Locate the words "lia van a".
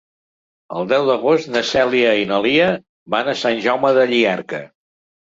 2.45-3.35